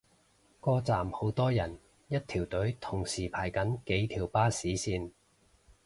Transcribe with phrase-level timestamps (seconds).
[0.59, 5.11] 個站好多人，一條隊同時排緊幾條巴士線